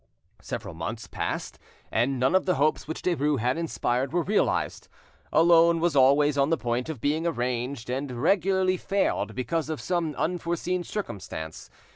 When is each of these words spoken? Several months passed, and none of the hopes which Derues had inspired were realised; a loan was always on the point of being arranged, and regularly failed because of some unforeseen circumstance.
Several 0.41 0.73
months 0.73 1.05
passed, 1.05 1.59
and 1.91 2.19
none 2.19 2.33
of 2.33 2.47
the 2.47 2.55
hopes 2.55 2.87
which 2.87 3.03
Derues 3.03 3.37
had 3.37 3.55
inspired 3.55 4.11
were 4.11 4.23
realised; 4.23 4.87
a 5.31 5.43
loan 5.43 5.79
was 5.79 5.95
always 5.95 6.39
on 6.39 6.49
the 6.49 6.57
point 6.57 6.89
of 6.89 6.99
being 6.99 7.27
arranged, 7.27 7.87
and 7.87 8.09
regularly 8.19 8.77
failed 8.77 9.35
because 9.35 9.69
of 9.69 9.79
some 9.79 10.15
unforeseen 10.15 10.83
circumstance. 10.83 11.69